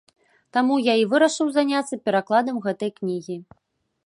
[0.55, 3.37] Таму я і вырашыў заняцца перакладам гэтай кнігі.